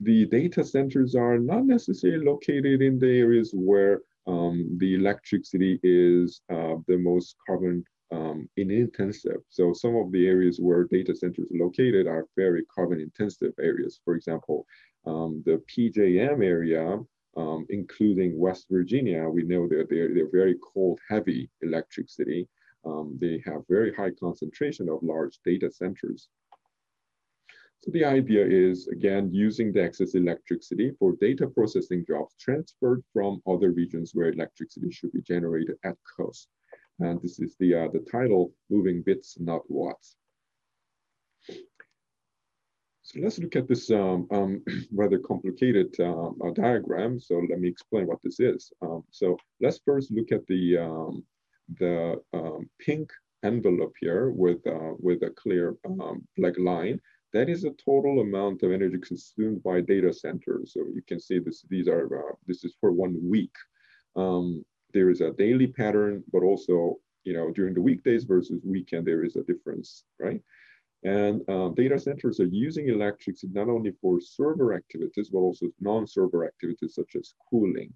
the 0.01 0.27
data 0.27 0.65
centers 0.65 1.15
are 1.15 1.39
not 1.39 1.65
necessarily 1.65 2.25
located 2.25 2.83
in 2.83 2.99
the 2.99 3.21
areas 3.21 3.53
where 3.55 4.01
um, 4.27 4.77
the 4.79 4.95
electricity 4.95 5.79
is 5.85 6.41
uh, 6.51 6.75
the 6.89 6.99
most 6.99 7.37
carbon 7.47 7.85
um, 8.13 8.49
in 8.57 8.71
intensive. 8.71 9.41
So 9.49 9.73
some 9.73 9.97
of 9.97 10.13
the 10.13 10.27
areas 10.27 10.59
where 10.61 10.85
data 10.85 11.15
centers 11.15 11.51
are 11.51 11.65
located 11.65 12.07
are 12.07 12.27
very 12.37 12.65
carbon 12.67 13.01
intensive 13.01 13.53
areas. 13.59 14.01
For 14.05 14.15
example, 14.15 14.67
um, 15.07 15.43
the 15.47 15.63
PJM 15.75 16.45
area, 16.45 17.01
um, 17.37 17.67
including 17.71 18.39
West 18.39 18.67
Virginia, 18.71 19.29
we 19.29 19.43
know 19.45 19.67
that 19.69 19.87
they're, 19.89 20.13
they're 20.15 20.31
very 20.31 20.57
cold 20.63 21.01
heavy 21.09 21.51
electricity. 21.63 22.47
Um, 22.85 23.17
they 23.21 23.43
have 23.47 23.63
very 23.69 23.95
high 23.95 24.11
concentration 24.11 24.89
of 24.89 25.03
large 25.03 25.39
data 25.45 25.71
centers. 25.71 26.29
So 27.81 27.91
the 27.91 28.05
idea 28.05 28.47
is, 28.47 28.87
again, 28.89 29.31
using 29.33 29.73
the 29.73 29.83
excess 29.83 30.15
electricity 30.15 30.93
for 30.99 31.17
data 31.21 31.49
processing 31.49 32.05
jobs 32.07 32.35
transferred 32.39 33.03
from 33.13 33.43
other 33.49 33.71
regions 33.73 34.13
where 34.15 34.31
electricity 34.31 34.91
should 34.93 35.13
be 35.13 35.23
generated 35.23 35.77
at 35.83 35.97
cost. 36.17 36.49
And 37.03 37.21
this 37.21 37.41
is 37.41 37.57
the, 37.59 37.75
uh, 37.75 37.89
the 37.93 38.05
title, 38.11 38.53
Moving 38.71 39.03
Bits, 39.03 39.37
Not 39.41 39.63
Watts. 39.69 40.15
So 43.03 43.19
let's 43.21 43.41
look 43.41 43.57
at 43.57 43.67
this 43.67 43.91
um, 43.91 44.29
um, 44.31 44.63
rather 44.95 45.19
complicated 45.19 45.99
um, 46.01 46.39
uh, 46.45 46.51
diagram. 46.51 47.19
So 47.19 47.43
let 47.51 47.59
me 47.59 47.69
explain 47.69 48.07
what 48.07 48.23
this 48.23 48.39
is. 48.39 48.73
Um, 48.83 49.03
so 49.11 49.37
let's 49.61 49.81
first 49.85 50.13
look 50.13 50.31
at 50.31 50.47
the, 50.47 50.79
um, 50.79 51.25
the 51.79 52.23
um, 52.33 52.71
pink 52.79 53.11
envelope 53.43 53.95
here 54.01 54.31
with, 54.31 54.65
uh, 54.69 54.93
with 55.01 55.25
a 55.25 55.31
clear 55.31 55.75
black 56.37 56.57
line. 56.57 57.01
That 57.33 57.49
is 57.49 57.63
the 57.63 57.75
total 57.85 58.21
amount 58.21 58.63
of 58.63 58.71
energy 58.71 58.99
consumed 58.99 59.65
by 59.65 59.81
data 59.81 60.13
centers. 60.13 60.75
So 60.75 60.81
you 60.95 61.03
can 61.09 61.19
see 61.19 61.41
this, 61.41 61.65
these 61.69 61.89
are, 61.89 62.07
uh, 62.07 62.35
this 62.47 62.63
is 62.63 62.77
for 62.81 62.93
one 62.93 63.19
week. 63.29 63.55
There 64.93 65.11
is 65.11 65.21
a 65.21 65.33
daily 65.33 65.67
pattern, 65.67 66.23
but 66.33 66.43
also, 66.43 66.99
you 67.25 67.33
know, 67.33 67.51
during 67.51 67.75
the 67.75 67.81
weekdays 67.81 68.25
versus 68.25 68.61
weekend, 68.65 69.07
there 69.07 69.25
is 69.25 69.37
a 69.37 69.43
difference, 69.45 70.05
right? 70.19 70.41
And 71.05 71.43
uh, 71.49 71.69
data 71.71 71.99
centers 71.99 72.39
are 72.39 72.47
using 72.47 72.89
electricity 72.89 73.53
not 73.53 73.69
only 73.69 73.93
for 74.01 74.21
server 74.21 74.75
activities, 74.75 75.31
but 75.31 75.39
also 75.39 75.67
non-server 75.81 76.47
activities 76.47 76.95
such 76.95 77.17
as 77.17 77.35
cooling. 77.51 77.93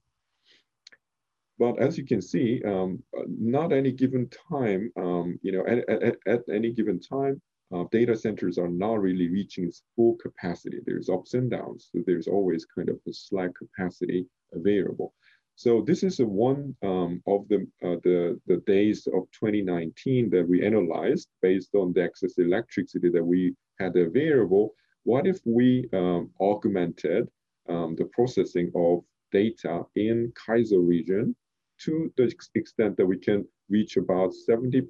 But 1.58 1.78
as 1.78 1.96
you 1.96 2.04
can 2.04 2.20
see, 2.20 2.62
um, 2.64 3.02
not 3.26 3.72
any 3.72 3.92
given 3.92 4.28
time, 4.50 4.92
um, 4.96 5.38
you 5.42 5.52
know, 5.52 5.64
at, 5.66 5.88
at, 5.88 6.16
at, 6.26 6.42
any 6.52 6.72
given 6.72 7.00
time, 7.00 7.40
uh, 7.72 7.84
data 7.90 8.16
centers 8.16 8.58
are 8.58 8.68
not 8.68 9.00
really 9.00 9.28
reaching 9.28 9.64
its 9.64 9.82
full 9.94 10.16
capacity. 10.16 10.80
There's 10.84 11.08
ups 11.08 11.34
and 11.34 11.50
downs. 11.50 11.88
So 11.92 12.02
there's 12.06 12.28
always 12.28 12.66
kind 12.66 12.88
of 12.88 13.00
a 13.08 13.12
slack 13.12 13.52
capacity 13.54 14.26
available. 14.52 15.14
So 15.56 15.80
this 15.80 16.02
is 16.02 16.18
one 16.18 16.76
um, 16.82 17.22
of 17.26 17.48
the, 17.48 17.66
uh, 17.82 17.96
the, 18.04 18.38
the 18.46 18.58
days 18.66 19.06
of 19.06 19.22
2019 19.32 20.30
that 20.30 20.46
we 20.46 20.64
analyzed 20.64 21.28
based 21.40 21.75
on 21.75 21.92
the 21.92 22.02
excess 22.02 22.38
electricity 22.38 23.08
that 23.08 23.25
we 23.25 23.54
had 23.80 23.96
available. 23.96 24.75
What 25.04 25.26
if 25.26 25.40
we 25.46 25.88
um, 25.92 26.30
augmented 26.40 27.28
um, 27.68 27.96
the 27.96 28.04
processing 28.12 28.70
of 28.75 29.02
data 29.32 29.82
in 29.94 30.32
CAISO 30.46 30.86
region 30.86 31.34
to 31.80 32.12
the 32.16 32.32
extent 32.54 32.96
that 32.96 33.06
we 33.06 33.18
can 33.18 33.46
reach 33.68 33.96
about 33.96 34.32
70% 34.48 34.82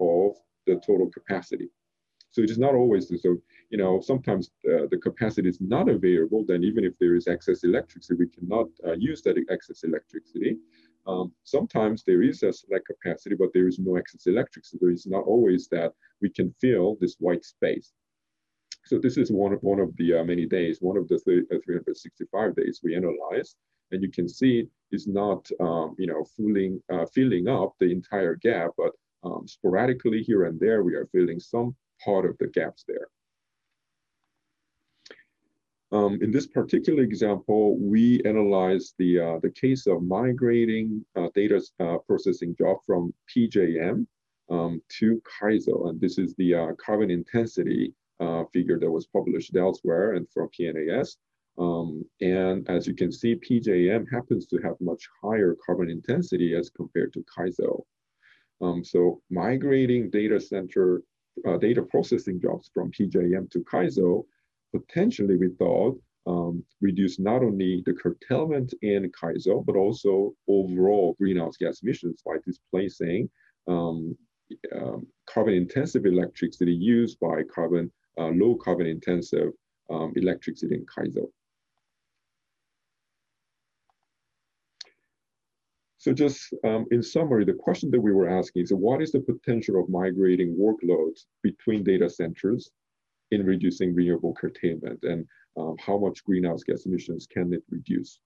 of 0.00 0.36
the 0.66 0.80
total 0.86 1.10
capacity. 1.10 1.68
So 2.30 2.42
it 2.42 2.50
is 2.50 2.58
not 2.58 2.74
always 2.74 3.08
so, 3.22 3.36
you 3.74 3.78
know, 3.78 4.00
sometimes 4.00 4.52
uh, 4.72 4.86
the 4.92 4.98
capacity 4.98 5.48
is 5.48 5.60
not 5.60 5.88
available, 5.88 6.44
then 6.46 6.62
even 6.62 6.84
if 6.84 6.92
there 7.00 7.16
is 7.16 7.26
excess 7.26 7.64
electricity, 7.64 8.14
we 8.16 8.28
cannot 8.28 8.68
uh, 8.86 8.92
use 8.92 9.20
that 9.22 9.36
excess 9.50 9.82
electricity. 9.82 10.58
Um, 11.08 11.32
sometimes 11.42 12.04
there 12.04 12.22
is 12.22 12.44
a 12.44 12.52
select 12.52 12.86
capacity, 12.86 13.34
but 13.34 13.48
there 13.52 13.66
is 13.66 13.80
no 13.80 13.96
excess 13.96 14.28
electricity. 14.28 14.78
So 14.80 14.88
it's 14.90 15.08
not 15.08 15.24
always 15.24 15.66
that 15.72 15.92
we 16.22 16.30
can 16.30 16.54
fill 16.60 16.96
this 17.00 17.16
white 17.18 17.44
space. 17.44 17.92
So 18.84 19.00
this 19.02 19.16
is 19.16 19.32
one 19.32 19.54
of, 19.54 19.60
one 19.64 19.80
of 19.80 19.90
the 19.96 20.20
uh, 20.20 20.24
many 20.24 20.46
days, 20.46 20.78
one 20.80 20.96
of 20.96 21.08
the 21.08 21.18
365 21.18 22.30
uh, 22.32 22.52
days 22.52 22.78
we 22.84 22.94
analyzed. 22.94 23.56
And 23.90 24.00
you 24.04 24.10
can 24.12 24.28
see 24.28 24.68
it's 24.92 25.08
not, 25.08 25.50
um, 25.58 25.96
you 25.98 26.06
know, 26.06 26.24
filling, 26.36 26.80
uh, 26.92 27.06
filling 27.12 27.48
up 27.48 27.72
the 27.80 27.90
entire 27.90 28.36
gap, 28.36 28.70
but 28.78 28.92
um, 29.24 29.48
sporadically 29.48 30.22
here 30.22 30.44
and 30.44 30.60
there, 30.60 30.84
we 30.84 30.94
are 30.94 31.08
filling 31.10 31.40
some 31.40 31.74
part 32.04 32.24
of 32.24 32.38
the 32.38 32.46
gaps 32.46 32.84
there. 32.86 33.08
Um, 35.92 36.18
in 36.22 36.30
this 36.30 36.46
particular 36.46 37.02
example, 37.02 37.78
we 37.78 38.20
analyzed 38.24 38.94
the, 38.98 39.20
uh, 39.20 39.38
the 39.42 39.50
case 39.50 39.86
of 39.86 40.02
migrating 40.02 41.04
uh, 41.14 41.28
data 41.34 41.62
uh, 41.80 41.98
processing 41.98 42.54
job 42.56 42.78
from 42.86 43.12
PJM 43.34 44.06
um, 44.50 44.82
to 44.98 45.22
CAISO. 45.40 45.90
And 45.90 46.00
this 46.00 46.18
is 46.18 46.34
the 46.34 46.54
uh, 46.54 46.66
carbon 46.84 47.10
intensity 47.10 47.94
uh, 48.20 48.44
figure 48.52 48.78
that 48.78 48.90
was 48.90 49.06
published 49.06 49.56
elsewhere 49.56 50.14
and 50.14 50.26
from 50.30 50.48
PNAS. 50.58 51.16
Um, 51.56 52.04
and 52.20 52.68
as 52.68 52.86
you 52.86 52.94
can 52.94 53.12
see, 53.12 53.36
PJM 53.36 54.06
happens 54.12 54.46
to 54.46 54.58
have 54.58 54.74
much 54.80 55.08
higher 55.22 55.56
carbon 55.64 55.88
intensity 55.88 56.54
as 56.54 56.70
compared 56.70 57.12
to 57.12 57.24
CAISO. 57.36 57.82
Um, 58.60 58.84
so 58.84 59.20
migrating 59.30 60.10
data 60.10 60.40
center 60.40 61.02
uh, 61.46 61.56
data 61.58 61.82
processing 61.82 62.40
jobs 62.40 62.70
from 62.72 62.90
PJM 62.92 63.50
to 63.50 63.64
CAISO, 63.64 64.24
potentially 64.74 65.36
we 65.36 65.50
thought 65.58 66.00
um, 66.26 66.64
reduce 66.80 67.18
not 67.18 67.42
only 67.42 67.82
the 67.86 67.92
curtailment 67.92 68.74
in 68.82 69.10
CAISO, 69.12 69.64
but 69.64 69.76
also 69.76 70.34
overall 70.48 71.14
greenhouse 71.18 71.56
gas 71.56 71.80
emissions 71.82 72.22
by 72.24 72.36
displacing 72.44 73.28
um, 73.68 74.16
um, 74.74 75.06
carbon 75.26 75.54
intensive 75.54 76.06
electricity 76.06 76.72
used 76.72 77.18
by 77.20 77.42
carbon 77.54 77.90
uh, 78.18 78.28
low 78.28 78.54
carbon 78.56 78.86
intensive 78.86 79.50
um, 79.90 80.12
electricity 80.16 80.74
in 80.74 80.86
CAISO. 80.86 81.26
So 85.98 86.12
just 86.12 86.52
um, 86.64 86.84
in 86.90 87.02
summary, 87.02 87.44
the 87.46 87.54
question 87.54 87.90
that 87.92 88.00
we 88.00 88.12
were 88.12 88.28
asking 88.28 88.64
is 88.64 88.72
what 88.72 89.00
is 89.00 89.12
the 89.12 89.20
potential 89.20 89.80
of 89.80 89.88
migrating 89.88 90.54
workloads 90.54 91.24
between 91.42 91.82
data 91.82 92.10
centers 92.10 92.70
in 93.34 93.46
reducing 93.46 93.94
renewable 93.94 94.34
curtailment 94.34 95.00
and 95.02 95.26
um, 95.56 95.76
how 95.78 95.98
much 95.98 96.24
greenhouse 96.24 96.62
gas 96.62 96.86
emissions 96.86 97.26
can 97.26 97.52
it 97.52 97.62
reduce? 97.70 98.20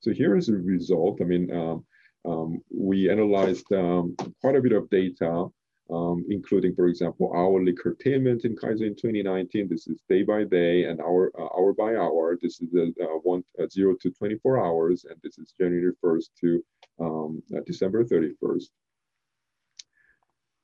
So 0.00 0.12
here 0.12 0.36
is 0.36 0.48
a 0.48 0.56
result. 0.56 1.20
I 1.20 1.24
mean, 1.24 1.50
um, 1.52 1.84
um 2.24 2.60
we 2.70 3.10
analyzed 3.10 3.70
um, 3.72 4.16
quite 4.40 4.56
a 4.56 4.60
bit 4.60 4.72
of 4.72 4.90
data 4.90 5.46
um, 5.90 6.24
including, 6.28 6.74
for 6.74 6.88
example, 6.88 7.32
hourly 7.34 7.72
curtailment 7.72 8.44
in 8.44 8.56
CAISO 8.56 8.82
in 8.82 8.96
2019. 8.96 9.68
This 9.68 9.86
is 9.86 10.02
day 10.08 10.22
by 10.22 10.44
day 10.44 10.84
and 10.84 11.00
hour 11.00 11.30
uh, 11.38 11.44
hour 11.56 11.72
by 11.72 11.94
hour. 11.94 12.36
This 12.40 12.60
is 12.60 12.70
the 12.70 12.92
uh, 13.00 13.18
one 13.22 13.44
uh, 13.60 13.66
zero 13.68 13.94
to 14.00 14.10
24 14.10 14.64
hours, 14.64 15.04
and 15.08 15.16
this 15.22 15.38
is 15.38 15.52
January 15.58 15.92
1st 16.02 16.24
to 16.40 16.64
um, 16.98 17.42
uh, 17.54 17.60
December 17.66 18.04
31st. 18.04 18.64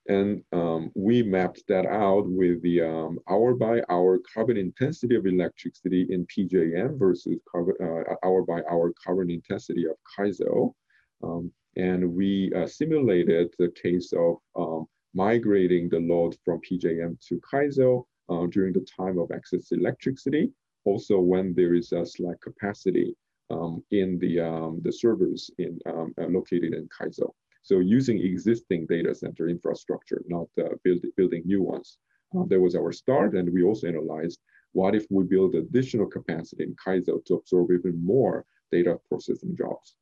And 0.09 0.43
um, 0.53 0.91
we 0.95 1.23
mapped 1.23 1.63
that 1.69 1.87
out 1.87 2.29
with 2.29 2.61
the 2.63 2.83
um, 2.83 3.19
hour 3.29 3.55
by 3.55 3.83
hour 3.89 4.19
carbon 4.35 4.57
intensity 4.57 5.15
of 5.15 5.27
electricity 5.27 6.09
in 6.11 6.27
PJM 6.27 6.99
versus 6.99 7.39
carbon, 7.49 7.75
uh, 7.81 8.15
hour 8.25 8.43
by 8.43 8.63
hour 8.69 8.93
carbon 9.05 9.31
intensity 9.31 9.87
of 9.87 9.97
CAISO. 10.19 10.75
Um, 11.23 11.53
and 11.77 12.15
we 12.15 12.53
uh, 12.55 12.67
simulated 12.67 13.55
the 13.59 13.71
case 13.81 14.13
of 14.13 14.37
um, 14.57 14.87
migrating 15.15 15.89
the 15.89 16.01
load 16.01 16.37
from 16.45 16.61
PJM 16.61 17.21
to 17.29 17.41
CAISO 17.53 18.05
uh, 18.29 18.47
during 18.47 18.73
the 18.73 18.87
time 18.97 19.19
of 19.19 19.31
excess 19.31 19.71
electricity, 19.71 20.51
also 20.85 21.21
when 21.21 21.55
there 21.55 21.75
is 21.75 21.93
a 21.93 22.05
slack 22.05 22.41
capacity 22.41 23.15
um, 23.51 23.85
in 23.93 24.19
the, 24.19 24.41
um, 24.41 24.81
the 24.83 24.93
servers 24.93 25.51
in, 25.59 25.79
uh, 25.87 26.07
located 26.29 26.75
in 26.75 26.89
CAISO. 26.89 27.33
So 27.63 27.79
using 27.79 28.21
existing 28.21 28.87
data 28.87 29.15
center 29.15 29.49
infrastructure, 29.49 30.23
not 30.27 30.49
uh, 30.59 30.75
build, 30.83 31.01
building 31.17 31.43
new 31.45 31.63
ones. 31.63 31.99
Uh, 32.37 32.45
that 32.47 32.61
was 32.61 32.75
our 32.75 32.93
start, 32.93 33.35
and 33.35 33.53
we 33.53 33.63
also 33.63 33.87
analyzed 33.87 34.41
what 34.73 34.95
if 34.95 35.07
we 35.11 35.25
build 35.25 35.55
additional 35.55 36.07
capacity 36.07 36.65
in 36.65 36.75
CAISO 36.75 37.25
to 37.27 37.35
absorb 37.35 37.71
even 37.71 38.05
more 38.05 38.47
data 38.71 38.99
processing 39.09 39.55
jobs. 39.57 39.95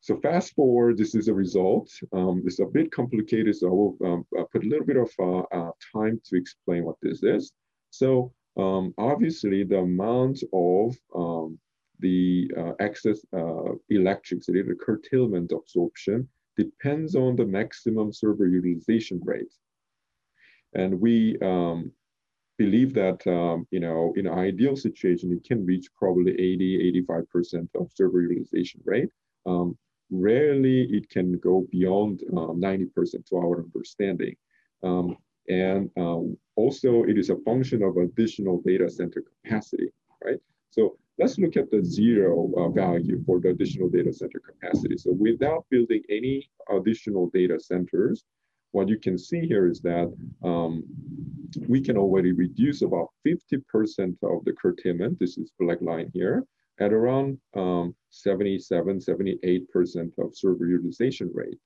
So 0.00 0.16
fast 0.16 0.54
forward, 0.54 0.98
this 0.98 1.14
is 1.14 1.28
a 1.28 1.34
result. 1.34 1.88
Um, 2.12 2.42
it's 2.44 2.58
a 2.58 2.66
bit 2.66 2.90
complicated, 2.90 3.54
so 3.54 3.68
I 3.68 3.70
will 3.70 3.96
um, 4.04 4.26
uh, 4.36 4.44
put 4.50 4.64
a 4.64 4.68
little 4.68 4.86
bit 4.86 4.96
of 4.96 5.10
uh, 5.20 5.42
uh, 5.56 5.70
time 5.94 6.20
to 6.24 6.36
explain 6.36 6.84
what 6.84 6.96
this 7.00 7.22
is. 7.22 7.52
So 7.90 8.32
um, 8.56 8.94
obviously 8.98 9.62
the 9.62 9.78
amount 9.78 10.42
of 10.52 10.96
um, 11.14 11.58
the 12.02 12.50
uh, 12.56 12.72
excess 12.80 13.24
uh, 13.34 13.72
electricity, 13.88 14.62
the 14.62 14.74
curtailment 14.74 15.52
absorption 15.52 16.28
depends 16.56 17.14
on 17.14 17.36
the 17.36 17.46
maximum 17.46 18.12
server 18.12 18.46
utilization 18.46 19.20
rate. 19.24 19.54
And 20.74 21.00
we 21.00 21.38
um, 21.40 21.92
believe 22.58 22.92
that, 22.94 23.26
um, 23.26 23.66
you 23.70 23.80
know, 23.80 24.12
in 24.16 24.26
an 24.26 24.38
ideal 24.38 24.76
situation, 24.76 25.32
it 25.32 25.44
can 25.44 25.64
reach 25.64 25.86
probably 25.96 26.32
80, 26.32 27.06
85% 27.08 27.68
of 27.80 27.90
server 27.94 28.20
utilization 28.22 28.80
rate. 28.84 29.10
Um, 29.46 29.78
Rarely 30.14 30.82
it 30.90 31.08
can 31.08 31.38
go 31.38 31.66
beyond 31.70 32.22
90% 32.30 32.36
um, 32.36 33.24
to 33.30 33.36
our 33.36 33.64
understanding. 33.64 34.34
Um, 34.82 35.16
and 35.48 35.90
um, 35.96 36.36
also 36.54 37.04
it 37.04 37.16
is 37.16 37.30
a 37.30 37.36
function 37.36 37.82
of 37.82 37.96
additional 37.96 38.60
data 38.60 38.90
center 38.90 39.22
capacity, 39.22 39.88
right? 40.22 40.38
So 40.70 40.98
let's 41.22 41.38
look 41.38 41.56
at 41.56 41.70
the 41.70 41.84
zero 41.84 42.50
uh, 42.56 42.68
value 42.68 43.22
for 43.24 43.38
the 43.38 43.50
additional 43.50 43.88
data 43.88 44.12
center 44.12 44.40
capacity. 44.40 44.96
So 44.98 45.12
without 45.12 45.64
building 45.70 46.02
any 46.10 46.50
additional 46.68 47.30
data 47.32 47.60
centers, 47.60 48.24
what 48.72 48.88
you 48.88 48.98
can 48.98 49.16
see 49.16 49.46
here 49.46 49.68
is 49.68 49.80
that 49.82 50.12
um, 50.42 50.82
we 51.68 51.80
can 51.80 51.96
already 51.96 52.32
reduce 52.32 52.82
about 52.82 53.08
50% 53.26 54.16
of 54.24 54.44
the 54.44 54.54
curtailment, 54.60 55.18
this 55.20 55.38
is 55.38 55.52
black 55.60 55.80
line 55.80 56.10
here, 56.12 56.44
at 56.80 56.92
around 56.92 57.38
um, 57.54 57.94
77, 58.10 58.98
78% 58.98 60.12
of 60.18 60.36
server 60.36 60.66
utilization 60.66 61.30
rate. 61.32 61.58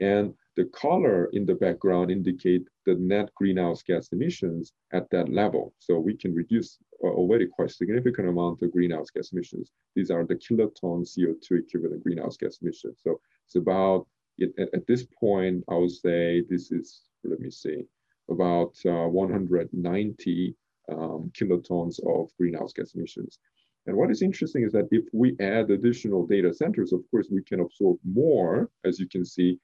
And 0.00 0.34
the 0.56 0.66
color 0.66 1.26
in 1.32 1.46
the 1.46 1.54
background 1.54 2.10
indicate 2.10 2.66
the 2.84 2.94
net 2.94 3.32
greenhouse 3.34 3.82
gas 3.82 4.08
emissions 4.12 4.72
at 4.92 5.08
that 5.10 5.28
level. 5.28 5.72
So 5.78 5.98
we 5.98 6.16
can 6.16 6.34
reduce 6.34 6.78
uh, 7.04 7.08
already 7.08 7.46
quite 7.46 7.70
significant 7.70 8.28
amount 8.28 8.62
of 8.62 8.72
greenhouse 8.72 9.10
gas 9.10 9.32
emissions. 9.32 9.70
These 9.94 10.10
are 10.10 10.24
the 10.24 10.34
kiloton 10.34 11.04
CO2 11.04 11.60
equivalent 11.60 12.02
greenhouse 12.02 12.36
gas 12.36 12.58
emissions. 12.60 12.98
So 13.02 13.20
it's 13.46 13.56
about, 13.56 14.06
at, 14.40 14.68
at 14.74 14.86
this 14.86 15.04
point, 15.04 15.64
I 15.68 15.74
would 15.74 15.92
say 15.92 16.42
this 16.48 16.72
is, 16.72 17.02
let 17.24 17.40
me 17.40 17.50
see, 17.50 17.84
about 18.28 18.74
uh, 18.84 19.06
190 19.06 20.56
um, 20.90 21.30
kilotons 21.38 22.00
of 22.06 22.30
greenhouse 22.36 22.72
gas 22.72 22.94
emissions. 22.94 23.38
And 23.86 23.96
what 23.96 24.10
is 24.10 24.22
interesting 24.22 24.64
is 24.64 24.72
that 24.72 24.88
if 24.90 25.04
we 25.12 25.36
add 25.40 25.70
additional 25.70 26.26
data 26.26 26.52
centers, 26.52 26.92
of 26.92 27.02
course, 27.10 27.28
we 27.30 27.42
can 27.42 27.60
absorb 27.60 27.98
more, 28.04 28.70
as 28.84 28.98
you 28.98 29.08
can 29.08 29.24
see, 29.24 29.58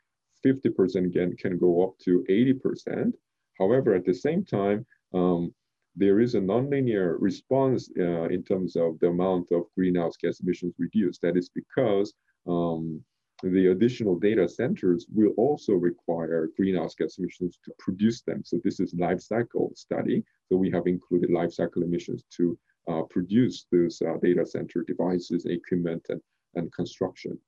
50% 0.45 1.07
again 1.07 1.37
can 1.37 1.59
go 1.59 1.85
up 1.85 1.99
to 2.01 2.25
80%. 2.29 3.13
However, 3.59 3.95
at 3.95 4.05
the 4.05 4.15
same 4.15 4.45
time, 4.45 4.85
um, 5.13 5.55
there 5.97 6.21
is 6.21 6.35
a 6.35 6.41
nonlinear 6.41 7.17
response 7.21 7.89
uh, 7.99 8.25
in 8.25 8.43
terms 8.43 8.77
of 8.77 8.99
the 8.99 9.09
amount 9.09 9.53
of 9.53 9.63
greenhouse 9.77 10.17
gas 10.17 10.41
emissions 10.41 10.75
reduced. 10.79 11.23
That 11.23 11.37
is 11.37 11.49
because 11.49 12.13
um, 12.49 13.01
the 13.43 13.69
additional 13.69 14.19
data 14.19 14.49
centers 14.49 15.07
will 15.13 15.33
also 15.37 15.75
require 15.75 16.51
greenhouse 16.57 16.95
gas 16.95 17.19
emissions 17.19 17.59
to 17.65 17.73
produce 17.79 18.23
them. 18.23 18.43
So 18.45 18.59
this 18.65 18.81
is 18.81 18.95
life 18.95 19.21
cycle 19.21 19.73
study. 19.77 20.25
So 20.49 20.57
we 20.57 20.71
have 20.71 20.87
included 20.87 21.31
life 21.31 21.53
cycle 21.53 21.83
emissions 21.83 22.25
to 22.37 22.59
uh, 22.89 23.03
produce 23.03 23.67
those 23.71 24.03
uh, 24.03 24.17
data 24.23 24.45
center 24.45 24.85
devices, 24.87 25.47
equipment, 25.47 26.05
and, 26.09 26.21
and 26.55 26.73
construction. 26.73 27.39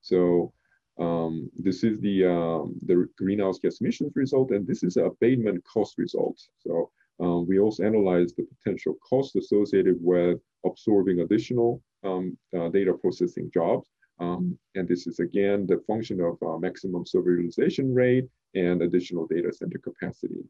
So 0.00 0.52
um, 0.98 1.50
this 1.56 1.84
is 1.84 2.00
the, 2.00 2.24
um, 2.24 2.74
the 2.86 3.08
greenhouse 3.18 3.58
gas 3.58 3.80
emissions 3.80 4.12
result, 4.14 4.50
and 4.50 4.66
this 4.66 4.82
is 4.82 4.96
abatement 4.96 5.62
cost 5.64 5.98
result. 5.98 6.40
So 6.58 6.90
um, 7.20 7.46
we 7.46 7.58
also 7.58 7.84
analyze 7.84 8.34
the 8.34 8.44
potential 8.44 8.94
cost 9.08 9.36
associated 9.36 9.96
with 10.00 10.38
absorbing 10.64 11.20
additional 11.20 11.82
um, 12.04 12.36
uh, 12.56 12.68
data 12.68 12.94
processing 12.94 13.50
jobs. 13.52 13.88
Um, 14.18 14.58
and 14.74 14.88
this 14.88 15.06
is 15.06 15.18
again 15.18 15.66
the 15.66 15.82
function 15.86 16.20
of 16.20 16.38
uh, 16.42 16.58
maximum 16.58 17.04
server 17.04 17.32
utilization 17.32 17.94
rate 17.94 18.26
and 18.54 18.80
additional 18.80 19.26
data 19.26 19.52
center 19.52 19.78
capacity. 19.78 20.42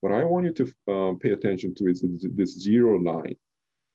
What 0.00 0.12
I 0.12 0.24
want 0.24 0.46
you 0.46 0.52
to 0.52 0.92
uh, 0.92 1.14
pay 1.14 1.30
attention 1.30 1.74
to 1.76 1.86
is 1.86 2.04
this 2.34 2.60
zero 2.60 2.98
line. 2.98 3.36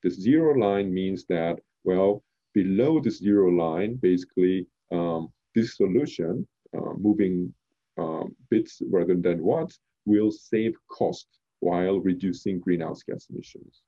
This 0.02 0.14
zero 0.14 0.54
line 0.54 0.92
means 0.92 1.26
that, 1.26 1.60
well, 1.84 2.24
below 2.54 3.00
the 3.00 3.10
zero 3.10 3.50
line, 3.50 3.96
basically, 3.96 4.66
um, 4.90 5.28
this 5.58 5.76
solution, 5.76 6.46
uh, 6.76 6.92
moving 6.96 7.52
um, 7.98 8.34
bits 8.50 8.80
rather 8.90 9.16
than 9.16 9.42
watts, 9.42 9.80
will 10.06 10.30
save 10.30 10.74
cost 10.88 11.26
while 11.60 11.98
reducing 12.00 12.60
greenhouse 12.60 13.02
gas 13.02 13.26
emissions. 13.30 13.82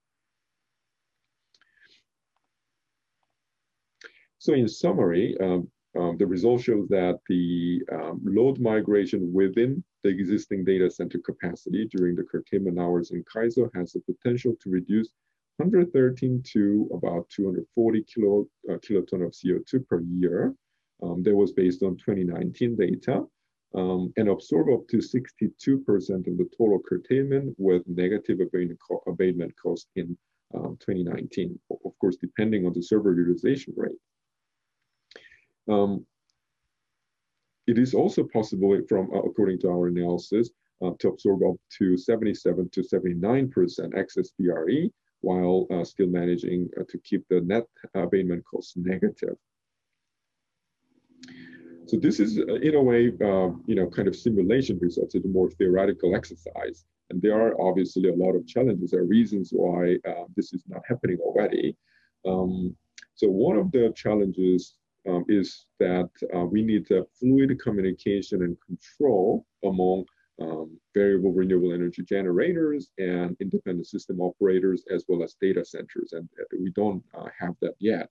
So 4.38 4.54
in 4.54 4.68
summary, 4.68 5.36
um, 5.40 5.70
um, 5.98 6.16
the 6.18 6.26
result 6.26 6.62
shows 6.62 6.88
that 6.88 7.18
the 7.28 7.82
um, 7.92 8.20
load 8.24 8.58
migration 8.58 9.32
within 9.32 9.84
the 10.02 10.08
existing 10.08 10.64
data 10.64 10.90
center 10.90 11.18
capacity 11.18 11.88
during 11.94 12.16
the 12.16 12.22
curtailment 12.22 12.78
hours 12.78 13.10
in 13.10 13.22
CAISO 13.24 13.70
has 13.74 13.92
the 13.92 14.00
potential 14.00 14.54
to 14.62 14.70
reduce 14.70 15.10
113 15.58 16.42
to 16.52 16.88
about 16.94 17.28
240 17.28 18.04
kilo, 18.04 18.46
uh, 18.70 18.78
kiloton 18.78 19.26
of 19.26 19.32
CO2 19.32 19.86
per 19.86 20.00
year 20.00 20.54
um, 21.02 21.22
that 21.22 21.34
was 21.34 21.52
based 21.52 21.82
on 21.82 21.96
2019 21.96 22.76
data 22.76 23.24
um, 23.74 24.12
and 24.16 24.28
absorb 24.28 24.68
up 24.70 24.86
to 24.88 24.98
62% 24.98 25.30
of 26.26 26.36
the 26.36 26.48
total 26.56 26.80
curtailment 26.86 27.54
with 27.58 27.82
negative 27.86 28.40
abatement, 28.40 28.78
co 28.86 29.02
abatement 29.06 29.54
cost 29.60 29.88
in 29.96 30.16
um, 30.54 30.76
2019, 30.80 31.58
of 31.70 31.92
course, 32.00 32.16
depending 32.16 32.66
on 32.66 32.72
the 32.72 32.82
server 32.82 33.14
utilization 33.14 33.72
rate. 33.76 33.92
Um, 35.68 36.04
it 37.66 37.78
is 37.78 37.94
also 37.94 38.24
possible 38.24 38.76
from, 38.88 39.10
uh, 39.14 39.20
according 39.20 39.60
to 39.60 39.68
our 39.68 39.86
analysis, 39.86 40.50
uh, 40.82 40.90
to 40.98 41.08
absorb 41.08 41.42
up 41.44 41.56
to 41.78 41.96
77 41.96 42.70
to 42.70 42.80
79% 42.80 43.96
excess 43.96 44.30
VRE 44.40 44.90
while 45.20 45.66
uh, 45.70 45.84
still 45.84 46.08
managing 46.08 46.68
uh, 46.80 46.84
to 46.88 46.98
keep 46.98 47.22
the 47.28 47.40
net 47.42 47.66
abatement 47.94 48.42
cost 48.44 48.76
negative. 48.76 49.36
So 51.86 51.96
this 51.96 52.20
is, 52.20 52.38
uh, 52.38 52.54
in 52.54 52.74
a 52.76 52.82
way, 52.82 53.08
uh, 53.08 53.50
you 53.66 53.74
know, 53.74 53.88
kind 53.88 54.06
of 54.06 54.14
simulation 54.14 54.78
results. 54.80 55.14
It's 55.14 55.24
a 55.24 55.28
more 55.28 55.50
theoretical 55.50 56.14
exercise. 56.14 56.84
And 57.10 57.20
there 57.20 57.34
are 57.34 57.60
obviously 57.60 58.08
a 58.08 58.14
lot 58.14 58.36
of 58.36 58.46
challenges. 58.46 58.94
Are 58.94 59.04
reasons 59.04 59.50
why 59.52 59.96
uh, 60.08 60.24
this 60.36 60.52
is 60.52 60.62
not 60.68 60.82
happening 60.88 61.18
already. 61.20 61.76
Um, 62.24 62.76
so 63.14 63.28
one 63.28 63.56
of 63.56 63.72
the 63.72 63.92
challenges 63.96 64.76
um, 65.08 65.24
is 65.28 65.66
that 65.80 66.10
uh, 66.34 66.44
we 66.44 66.62
need 66.62 66.86
fluid 67.18 67.58
communication 67.60 68.42
and 68.42 68.56
control 68.64 69.44
among 69.64 70.04
um, 70.40 70.78
variable 70.94 71.32
renewable 71.32 71.72
energy 71.74 72.02
generators 72.02 72.90
and 72.98 73.36
independent 73.40 73.86
system 73.86 74.20
operators, 74.20 74.84
as 74.94 75.04
well 75.08 75.22
as 75.22 75.36
data 75.40 75.64
centers. 75.64 76.12
And 76.12 76.28
uh, 76.40 76.44
we 76.58 76.70
don't 76.70 77.02
uh, 77.18 77.26
have 77.38 77.54
that 77.60 77.74
yet. 77.78 78.08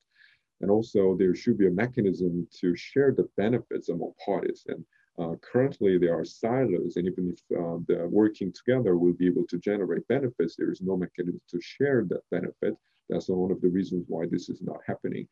And 0.61 0.69
also 0.69 1.15
there 1.15 1.35
should 1.35 1.57
be 1.57 1.67
a 1.67 1.71
mechanism 1.71 2.47
to 2.59 2.75
share 2.75 3.11
the 3.11 3.29
benefits 3.37 3.89
among 3.89 4.13
parties. 4.23 4.65
And 4.67 4.83
uh, 5.19 5.35
currently 5.41 5.97
there 5.97 6.17
are 6.17 6.25
silos, 6.25 6.95
and 6.95 7.07
even 7.07 7.33
if 7.33 7.39
uh, 7.57 7.77
the 7.87 8.07
working 8.09 8.53
together 8.53 8.97
will 8.97 9.13
be 9.13 9.27
able 9.27 9.45
to 9.47 9.57
generate 9.57 10.07
benefits, 10.07 10.55
there 10.55 10.71
is 10.71 10.81
no 10.81 10.95
mechanism 10.95 11.41
to 11.49 11.59
share 11.61 12.05
that 12.09 12.23
benefit. 12.31 12.75
That's 13.09 13.27
one 13.27 13.51
of 13.51 13.61
the 13.61 13.69
reasons 13.69 14.05
why 14.07 14.25
this 14.27 14.49
is 14.49 14.61
not 14.61 14.79
happening. 14.85 15.27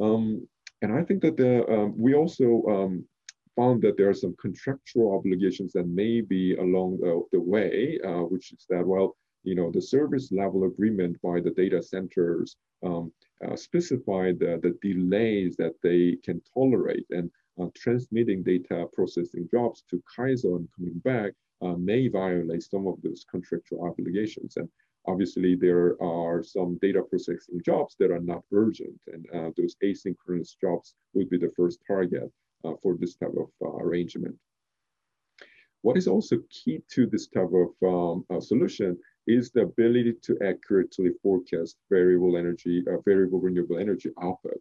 Um, 0.00 0.46
and 0.82 0.92
I 0.92 1.02
think 1.02 1.22
that 1.22 1.36
the, 1.36 1.66
um, 1.70 1.94
we 1.96 2.14
also 2.14 2.62
um, 2.68 3.04
found 3.56 3.82
that 3.82 3.96
there 3.96 4.08
are 4.08 4.14
some 4.14 4.34
contractual 4.40 5.14
obligations 5.14 5.72
that 5.72 5.86
may 5.86 6.20
be 6.20 6.56
along 6.56 6.98
the, 7.00 7.22
the 7.32 7.40
way, 7.40 7.98
uh, 8.04 8.22
which 8.32 8.52
is 8.52 8.64
that, 8.68 8.86
well, 8.86 9.16
you 9.44 9.54
know, 9.54 9.70
the 9.70 9.80
service 9.80 10.32
level 10.32 10.64
agreement 10.64 11.20
by 11.22 11.40
the 11.40 11.50
data 11.50 11.82
centers 11.82 12.56
um, 12.84 13.12
uh, 13.46 13.54
specify 13.54 14.32
the, 14.32 14.58
the 14.62 14.76
delays 14.82 15.54
that 15.56 15.74
they 15.82 16.16
can 16.24 16.40
tolerate 16.52 17.06
and 17.10 17.30
uh, 17.60 17.66
transmitting 17.74 18.42
data 18.42 18.86
processing 18.92 19.46
jobs 19.50 19.84
to 19.88 20.02
CAISO 20.16 20.56
and 20.56 20.68
coming 20.76 20.98
back 21.04 21.32
uh, 21.62 21.74
may 21.74 22.08
violate 22.08 22.62
some 22.62 22.86
of 22.86 23.00
those 23.02 23.24
contractual 23.30 23.84
obligations. 23.86 24.56
And 24.56 24.68
obviously 25.06 25.54
there 25.54 26.02
are 26.02 26.42
some 26.42 26.78
data 26.80 27.02
processing 27.02 27.60
jobs 27.64 27.96
that 27.98 28.10
are 28.10 28.20
not 28.20 28.42
urgent 28.52 28.98
and 29.06 29.26
uh, 29.34 29.50
those 29.56 29.76
asynchronous 29.82 30.58
jobs 30.58 30.94
would 31.12 31.28
be 31.28 31.38
the 31.38 31.52
first 31.56 31.80
target 31.86 32.30
uh, 32.64 32.72
for 32.82 32.96
this 32.96 33.14
type 33.14 33.34
of 33.38 33.50
uh, 33.62 33.76
arrangement. 33.76 34.34
What 35.82 35.98
is 35.98 36.08
also 36.08 36.38
key 36.48 36.80
to 36.92 37.06
this 37.06 37.26
type 37.26 37.50
of 37.52 38.24
um, 38.30 38.40
solution 38.40 38.96
is 39.26 39.50
the 39.50 39.62
ability 39.62 40.14
to 40.22 40.38
accurately 40.42 41.10
forecast 41.22 41.76
variable 41.90 42.36
energy, 42.36 42.84
uh, 42.88 43.00
variable 43.04 43.40
renewable 43.40 43.78
energy 43.78 44.10
output. 44.22 44.60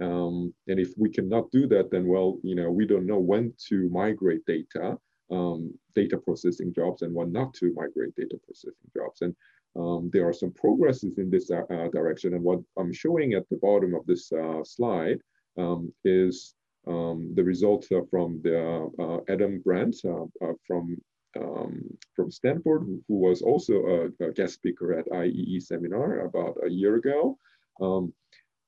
Um, 0.00 0.54
and 0.68 0.78
if 0.78 0.94
we 0.96 1.10
cannot 1.10 1.50
do 1.50 1.66
that, 1.68 1.90
then 1.90 2.06
well, 2.06 2.38
you 2.42 2.54
know, 2.54 2.70
we 2.70 2.86
don't 2.86 3.06
know 3.06 3.18
when 3.18 3.52
to 3.68 3.88
migrate 3.90 4.44
data, 4.46 4.96
um, 5.30 5.74
data 5.94 6.16
processing 6.18 6.72
jobs, 6.72 7.02
and 7.02 7.14
when 7.14 7.32
not 7.32 7.54
to 7.54 7.72
migrate 7.74 8.14
data 8.16 8.38
processing 8.44 8.90
jobs. 8.96 9.22
And 9.22 9.34
um, 9.76 10.10
there 10.12 10.26
are 10.26 10.32
some 10.32 10.52
progresses 10.52 11.18
in 11.18 11.30
this 11.30 11.50
uh, 11.50 11.62
uh 11.70 11.88
direction. 11.88 12.34
And 12.34 12.42
what 12.42 12.60
I'm 12.78 12.92
showing 12.92 13.34
at 13.34 13.48
the 13.48 13.58
bottom 13.58 13.94
of 13.94 14.06
this 14.06 14.32
uh, 14.32 14.62
slide 14.64 15.18
um, 15.56 15.92
is 16.04 16.54
um, 16.86 17.32
the 17.34 17.44
results 17.44 17.88
from 18.10 18.40
the 18.42 18.88
uh, 18.98 19.32
Adam 19.32 19.60
Brandt 19.64 19.96
uh, 20.04 20.52
from 20.66 20.96
um, 21.36 21.82
from 22.14 22.30
Stanford, 22.30 22.82
who, 22.82 23.02
who 23.08 23.16
was 23.16 23.42
also 23.42 23.74
a, 23.74 24.24
a, 24.24 24.32
guest 24.32 24.54
speaker 24.54 24.98
at 24.98 25.06
IEE 25.10 25.62
seminar 25.62 26.20
about 26.20 26.56
a 26.64 26.70
year 26.70 26.96
ago. 26.96 27.38
Um, 27.80 28.12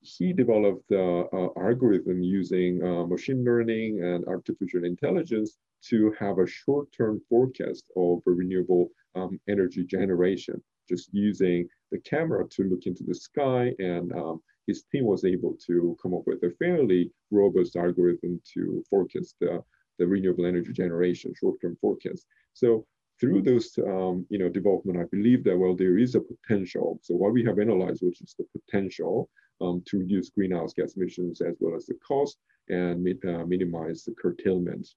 he 0.01 0.33
developed 0.33 0.87
the 0.89 1.27
uh, 1.31 1.59
algorithm 1.59 2.23
using 2.23 2.81
uh, 2.83 3.05
machine 3.05 3.43
learning 3.43 4.03
and 4.03 4.25
artificial 4.25 4.83
intelligence 4.83 5.57
to 5.89 6.13
have 6.19 6.39
a 6.39 6.47
short-term 6.47 7.21
forecast 7.29 7.85
of 7.95 8.21
renewable 8.25 8.89
um, 9.15 9.39
energy 9.47 9.83
generation, 9.83 10.61
just 10.89 11.09
using 11.13 11.67
the 11.91 11.99
camera 11.99 12.47
to 12.49 12.63
look 12.63 12.85
into 12.85 13.03
the 13.03 13.15
sky. 13.15 13.73
And 13.79 14.11
um, 14.13 14.41
his 14.67 14.83
team 14.91 15.05
was 15.05 15.25
able 15.25 15.55
to 15.67 15.97
come 16.01 16.13
up 16.13 16.23
with 16.25 16.41
a 16.43 16.51
fairly 16.57 17.11
robust 17.29 17.75
algorithm 17.75 18.41
to 18.53 18.83
forecast 18.89 19.35
the, 19.39 19.63
the 20.01 20.07
renewable 20.07 20.47
energy 20.47 20.73
generation 20.73 21.31
short-term 21.39 21.77
forecast. 21.79 22.25
So 22.53 22.85
through 23.19 23.43
those 23.43 23.77
um, 23.77 24.25
you 24.29 24.39
know 24.39 24.49
development, 24.49 24.99
I 24.99 25.05
believe 25.15 25.43
that 25.43 25.57
well 25.57 25.75
there 25.75 25.97
is 25.99 26.15
a 26.15 26.21
potential. 26.21 26.99
So 27.03 27.13
what 27.15 27.33
we 27.33 27.43
have 27.45 27.59
analyzed, 27.59 28.01
which 28.01 28.21
is 28.21 28.35
the 28.37 28.47
potential 28.57 29.29
um, 29.61 29.83
to 29.87 29.99
reduce 29.99 30.31
greenhouse 30.31 30.73
gas 30.73 30.95
emissions 30.97 31.39
as 31.41 31.55
well 31.59 31.75
as 31.75 31.85
the 31.85 31.97
cost 32.05 32.37
and 32.69 33.07
uh, 33.25 33.45
minimize 33.45 34.03
the 34.03 34.15
curtailment. 34.23 34.87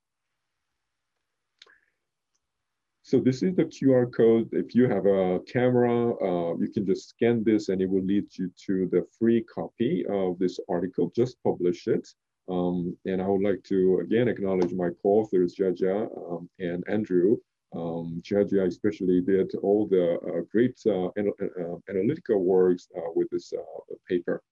So 3.03 3.21
this 3.21 3.43
is 3.43 3.55
the 3.55 3.67
QR 3.67 4.11
code. 4.11 4.49
If 4.53 4.75
you 4.75 4.89
have 4.89 5.05
a 5.05 5.41
camera, 5.41 6.15
uh, 6.29 6.57
you 6.57 6.71
can 6.73 6.87
just 6.87 7.11
scan 7.11 7.45
this 7.45 7.69
and 7.69 7.83
it 7.83 7.91
will 7.91 8.07
lead 8.13 8.27
you 8.39 8.51
to 8.67 8.89
the 8.91 9.07
free 9.19 9.43
copy 9.43 10.07
of 10.09 10.39
this 10.39 10.59
article, 10.71 11.13
just 11.15 11.37
publish 11.43 11.87
it. 11.87 12.09
Um, 12.49 12.97
and 13.07 13.23
I 13.23 13.27
would 13.27 13.43
like 13.43 13.63
to 13.65 14.01
again 14.03 14.29
acknowledge 14.29 14.73
my 14.73 14.91
co-authors, 15.03 15.55
Jiajia 15.57 16.09
um, 16.31 16.49
and 16.59 16.85
Andrew. 16.89 17.37
Um, 17.75 18.23
Jiajia 18.23 18.67
especially 18.67 19.21
did 19.21 19.53
all 19.63 19.89
the 19.89 20.19
uh, 20.21 20.43
great 20.53 20.79
uh, 20.87 21.07
uh, 21.07 21.77
analytical 21.89 22.45
works 22.45 22.89
uh, 22.97 23.11
with 23.15 23.29
this 23.31 23.53
uh, 23.53 23.95
paper. 24.09 24.43